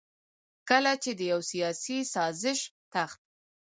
[0.69, 2.59] کله چې د يو سياسي سازش
[2.93, 3.19] تحت